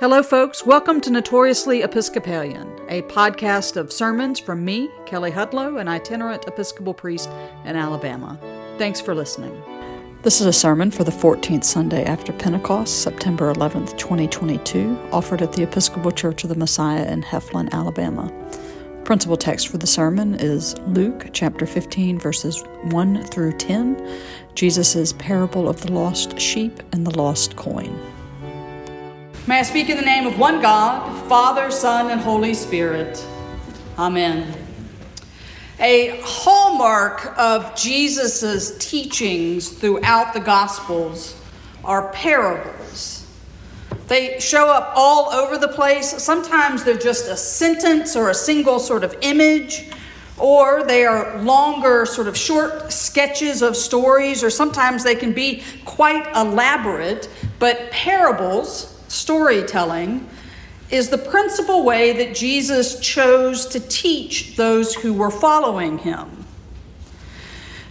[0.00, 0.64] Hello, folks.
[0.64, 6.94] Welcome to Notoriously Episcopalian, a podcast of sermons from me, Kelly Hudlow, an itinerant Episcopal
[6.94, 7.28] priest
[7.66, 8.38] in Alabama.
[8.78, 9.62] Thanks for listening.
[10.22, 15.52] This is a sermon for the 14th Sunday after Pentecost, September 11th, 2022, offered at
[15.52, 18.32] the Episcopal Church of the Messiah in Heflin, Alabama.
[19.04, 24.18] Principal text for the sermon is Luke chapter 15, verses 1 through 10,
[24.54, 28.00] Jesus' parable of the lost sheep and the lost coin.
[29.46, 33.24] May I speak in the name of one God, Father, Son, and Holy Spirit.
[33.98, 34.54] Amen.
[35.80, 41.40] A hallmark of Jesus' teachings throughout the Gospels
[41.82, 43.26] are parables.
[44.08, 46.22] They show up all over the place.
[46.22, 49.90] Sometimes they're just a sentence or a single sort of image,
[50.36, 55.62] or they are longer, sort of short sketches of stories, or sometimes they can be
[55.86, 57.30] quite elaborate.
[57.58, 60.28] But parables, storytelling
[60.88, 66.46] is the principal way that Jesus chose to teach those who were following him.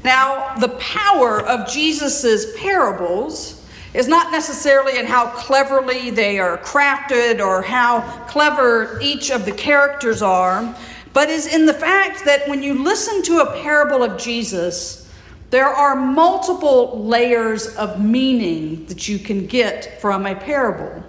[0.04, 7.46] Now, the power of Jesus' parables is not necessarily in how cleverly they are crafted
[7.46, 10.76] or how clever each of the characters are,
[11.12, 14.99] but is in the fact that when you listen to a parable of Jesus,
[15.50, 21.04] there are multiple layers of meaning that you can get from a parable.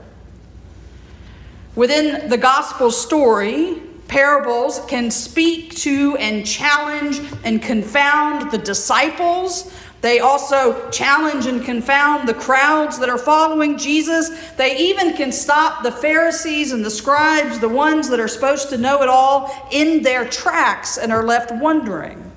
[1.75, 9.73] Within the gospel story, parables can speak to and challenge and confound the disciples.
[10.01, 14.31] They also challenge and confound the crowds that are following Jesus.
[14.53, 18.79] They even can stop the Pharisees and the scribes, the ones that are supposed to
[18.79, 22.30] know it all, in their tracks and are left wondering.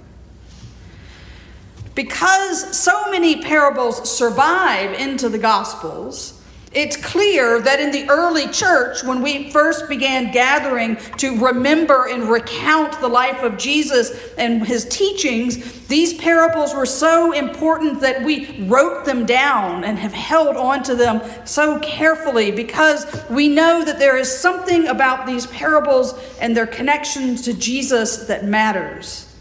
[1.96, 6.42] Because so many parables survive into the Gospels,
[6.74, 12.24] it's clear that in the early church, when we first began gathering to remember and
[12.24, 18.66] recount the life of Jesus and his teachings, these parables were so important that we
[18.66, 24.00] wrote them down and have held on to them so carefully because we know that
[24.00, 29.33] there is something about these parables and their connection to Jesus that matters.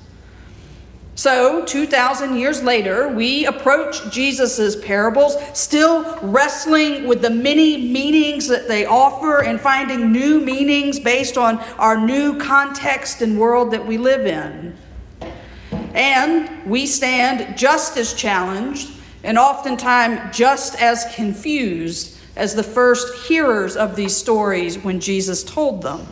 [1.22, 8.66] So, 2,000 years later, we approach Jesus' parables, still wrestling with the many meanings that
[8.66, 13.98] they offer and finding new meanings based on our new context and world that we
[13.98, 14.76] live in.
[15.94, 18.90] And we stand just as challenged
[19.22, 25.82] and oftentimes just as confused as the first hearers of these stories when Jesus told
[25.82, 26.04] them.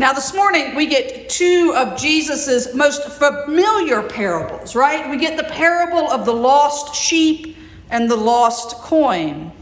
[0.00, 5.10] Now, this morning, we get two of Jesus' most familiar parables, right?
[5.10, 7.58] We get the parable of the lost sheep
[7.90, 9.52] and the lost coin.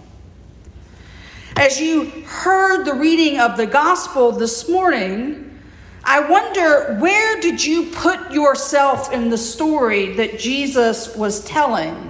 [1.57, 5.61] As you heard the reading of the gospel this morning,
[6.05, 12.08] I wonder where did you put yourself in the story that Jesus was telling?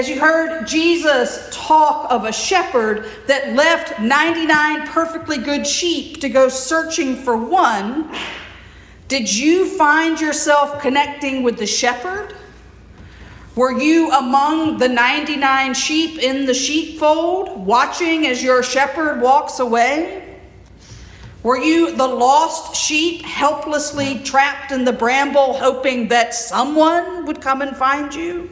[0.00, 6.30] As you heard Jesus talk of a shepherd that left 99 perfectly good sheep to
[6.30, 8.10] go searching for one,
[9.08, 12.34] did you find yourself connecting with the shepherd?
[13.56, 20.38] Were you among the 99 sheep in the sheepfold, watching as your shepherd walks away?
[21.42, 27.60] Were you the lost sheep, helplessly trapped in the bramble, hoping that someone would come
[27.60, 28.48] and find you?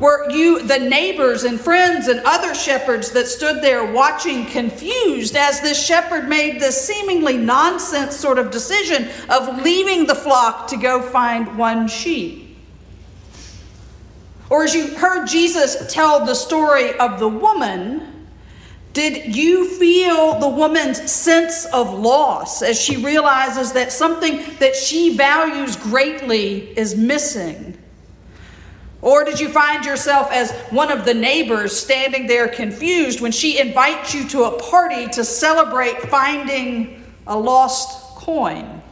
[0.00, 5.60] Were you the neighbors and friends and other shepherds that stood there watching confused as
[5.60, 11.02] this shepherd made this seemingly nonsense sort of decision of leaving the flock to go
[11.02, 12.56] find one sheep?
[14.50, 18.28] Or as you heard Jesus tell the story of the woman,
[18.92, 25.16] did you feel the woman's sense of loss as she realizes that something that she
[25.16, 27.76] values greatly is missing?
[29.00, 33.60] Or did you find yourself as one of the neighbors standing there confused when she
[33.60, 38.82] invites you to a party to celebrate finding a lost coin?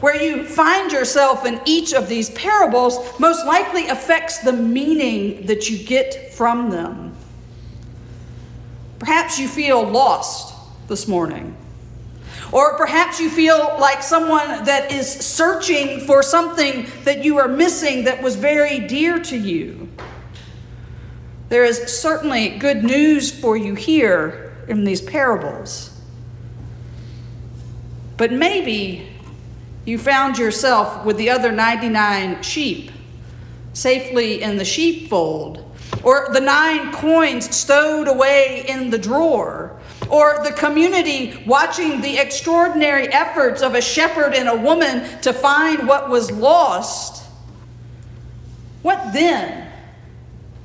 [0.00, 5.68] Where you find yourself in each of these parables most likely affects the meaning that
[5.68, 7.16] you get from them.
[8.98, 10.54] Perhaps you feel lost
[10.88, 11.56] this morning.
[12.50, 18.04] Or perhaps you feel like someone that is searching for something that you are missing
[18.04, 19.88] that was very dear to you.
[21.48, 25.98] There is certainly good news for you here in these parables.
[28.16, 29.08] But maybe
[29.84, 32.90] you found yourself with the other 99 sheep
[33.72, 35.64] safely in the sheepfold
[36.02, 39.67] or the nine coins stowed away in the drawer,
[40.10, 45.86] or the community watching the extraordinary efforts of a shepherd and a woman to find
[45.86, 47.24] what was lost,
[48.82, 49.70] what then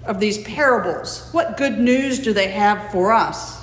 [0.05, 1.29] of these parables?
[1.31, 3.62] What good news do they have for us?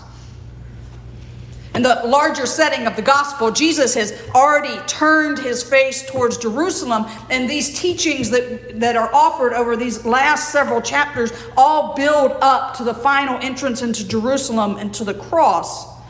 [1.74, 7.06] In the larger setting of the gospel, Jesus has already turned his face towards Jerusalem,
[7.30, 12.76] and these teachings that, that are offered over these last several chapters all build up
[12.78, 16.00] to the final entrance into Jerusalem and to the cross.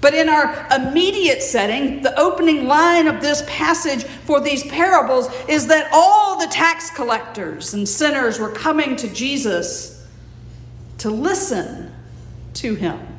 [0.00, 5.68] But in our immediate setting, the opening line of this passage for these parables is
[5.68, 10.06] that all the tax collectors and sinners were coming to Jesus
[10.98, 11.94] to listen
[12.54, 13.13] to him.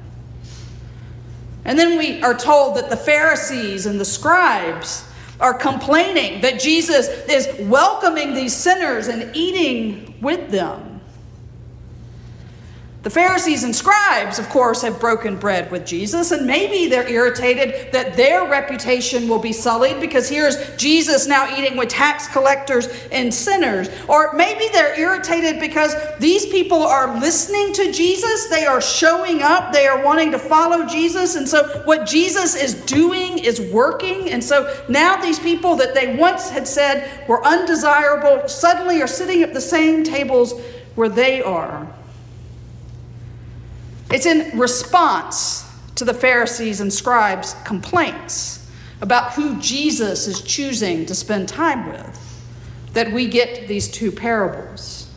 [1.66, 5.06] And then we are told that the Pharisees and the scribes
[5.40, 10.95] are complaining that Jesus is welcoming these sinners and eating with them.
[13.06, 17.92] The Pharisees and scribes, of course, have broken bread with Jesus, and maybe they're irritated
[17.92, 23.32] that their reputation will be sullied because here's Jesus now eating with tax collectors and
[23.32, 23.90] sinners.
[24.08, 29.72] Or maybe they're irritated because these people are listening to Jesus, they are showing up,
[29.72, 34.32] they are wanting to follow Jesus, and so what Jesus is doing is working.
[34.32, 39.44] And so now these people that they once had said were undesirable suddenly are sitting
[39.44, 40.60] at the same tables
[40.96, 41.88] where they are.
[44.12, 45.66] It's in response
[45.96, 48.70] to the Pharisees and scribes' complaints
[49.02, 52.22] about who Jesus is choosing to spend time with
[52.94, 55.10] that we get these two parables.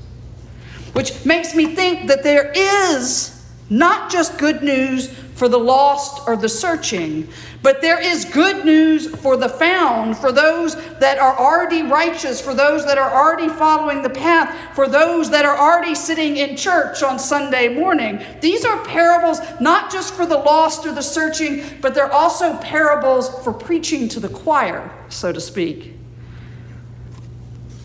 [0.92, 3.34] Which makes me think that there is
[3.70, 7.28] not just good news for the lost or the searching,
[7.62, 12.54] but there is good news for the found, for those that are already righteous, for
[12.54, 17.04] those that are already following the path, for those that are already sitting in church
[17.04, 18.20] on Sunday morning.
[18.40, 23.28] These are parables not just for the lost or the searching, but they're also parables
[23.44, 25.94] for preaching to the choir, so to speak.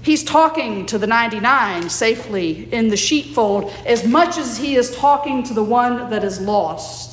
[0.01, 5.43] He's talking to the 99 safely in the sheepfold as much as he is talking
[5.43, 7.12] to the one that is lost.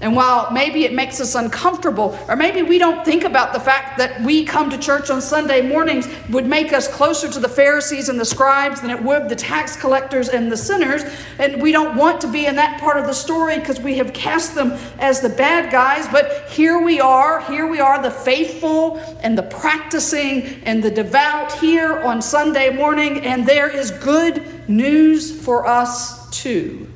[0.00, 3.98] And while maybe it makes us uncomfortable, or maybe we don't think about the fact
[3.98, 8.08] that we come to church on Sunday mornings would make us closer to the Pharisees
[8.08, 11.02] and the scribes than it would the tax collectors and the sinners,
[11.38, 14.14] and we don't want to be in that part of the story because we have
[14.14, 18.96] cast them as the bad guys, but here we are, here we are, the faithful
[19.22, 25.44] and the practicing and the devout here on Sunday morning, and there is good news
[25.44, 26.88] for us too.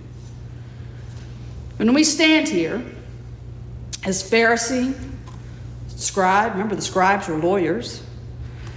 [1.77, 2.83] When we stand here,
[4.05, 4.95] as Pharisee,
[5.89, 8.03] scribe, remember the scribes were lawyers.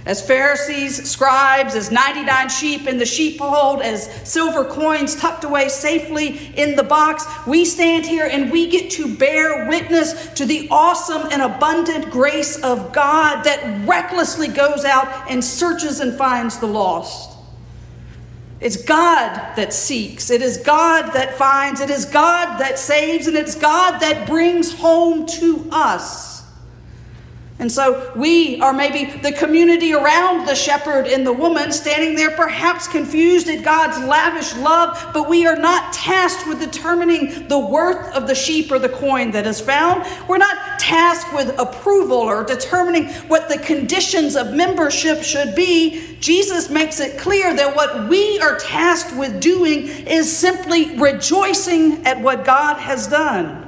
[0.08, 6.50] As Pharisees, scribes, as 99 sheep in the sheepfold, as silver coins tucked away safely
[6.56, 11.28] in the box, we stand here and we get to bear witness to the awesome
[11.30, 17.27] and abundant grace of God that recklessly goes out and searches and finds the lost.
[18.60, 20.30] It's God that seeks.
[20.30, 21.80] It is God that finds.
[21.80, 23.26] It is God that saves.
[23.26, 26.37] And it's God that brings home to us.
[27.60, 32.30] And so we are maybe the community around the shepherd and the woman, standing there
[32.30, 38.14] perhaps confused at God's lavish love, but we are not tasked with determining the worth
[38.14, 40.06] of the sheep or the coin that is found.
[40.28, 46.16] We're not tasked with approval or determining what the conditions of membership should be.
[46.20, 52.20] Jesus makes it clear that what we are tasked with doing is simply rejoicing at
[52.20, 53.67] what God has done.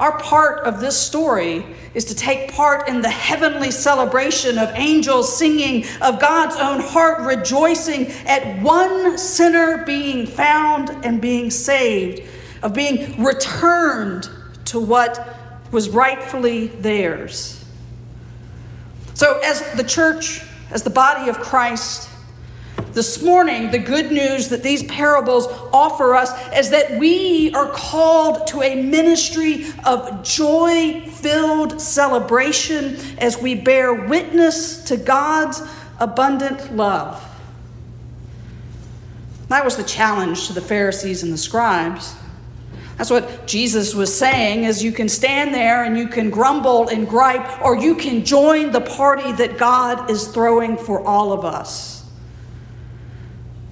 [0.00, 5.36] Our part of this story is to take part in the heavenly celebration of angels
[5.36, 12.22] singing, of God's own heart rejoicing at one sinner being found and being saved,
[12.62, 14.30] of being returned
[14.64, 15.36] to what
[15.70, 17.62] was rightfully theirs.
[19.12, 22.09] So, as the church, as the body of Christ,
[22.92, 28.46] this morning, the good news that these parables offer us is that we are called
[28.48, 35.62] to a ministry of joy filled celebration as we bear witness to God's
[35.98, 37.24] abundant love.
[39.48, 42.14] That was the challenge to the Pharisees and the scribes.
[42.96, 47.08] That's what Jesus was saying is you can stand there and you can grumble and
[47.08, 51.99] gripe or you can join the party that God is throwing for all of us.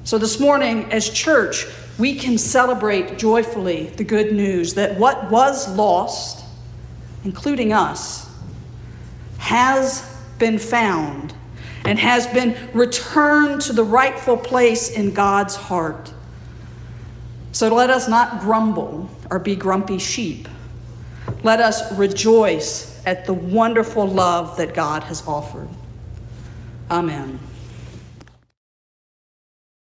[0.08, 1.66] So, this morning, as church,
[1.98, 6.46] we can celebrate joyfully the good news that what was lost,
[7.24, 8.26] including us,
[9.36, 11.34] has been found.
[11.84, 16.12] and has been returned to the rightful place in God's heart.
[17.52, 20.48] So let us not grumble or be grumpy sheep.
[21.42, 25.68] Let us rejoice at the wonderful love that God has offered.
[26.90, 27.38] Amen.